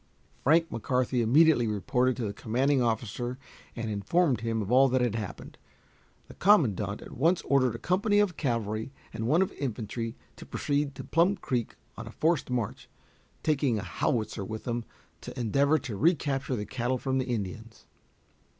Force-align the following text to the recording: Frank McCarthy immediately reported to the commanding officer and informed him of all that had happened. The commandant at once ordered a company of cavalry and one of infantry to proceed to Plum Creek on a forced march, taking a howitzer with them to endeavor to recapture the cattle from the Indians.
Frank 0.43 0.71
McCarthy 0.71 1.21
immediately 1.21 1.67
reported 1.67 2.17
to 2.17 2.25
the 2.25 2.33
commanding 2.33 2.81
officer 2.81 3.37
and 3.75 3.91
informed 3.91 4.41
him 4.41 4.59
of 4.59 4.71
all 4.71 4.89
that 4.89 4.99
had 4.99 5.13
happened. 5.13 5.59
The 6.27 6.33
commandant 6.33 7.03
at 7.03 7.11
once 7.11 7.43
ordered 7.43 7.75
a 7.75 7.77
company 7.77 8.17
of 8.17 8.35
cavalry 8.35 8.91
and 9.13 9.27
one 9.27 9.43
of 9.43 9.51
infantry 9.51 10.15
to 10.37 10.45
proceed 10.47 10.95
to 10.95 11.03
Plum 11.03 11.35
Creek 11.37 11.75
on 11.97 12.07
a 12.07 12.11
forced 12.11 12.49
march, 12.49 12.89
taking 13.43 13.77
a 13.77 13.83
howitzer 13.83 14.43
with 14.43 14.63
them 14.63 14.85
to 15.21 15.39
endeavor 15.39 15.77
to 15.77 15.95
recapture 15.95 16.55
the 16.55 16.65
cattle 16.65 16.97
from 16.97 17.19
the 17.19 17.25
Indians. 17.25 17.85